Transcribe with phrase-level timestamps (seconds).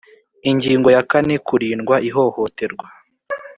[0.49, 2.85] Ingingo ya kane Kurindwa ihohoterwa